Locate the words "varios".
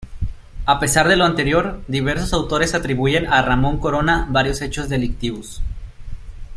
4.31-4.63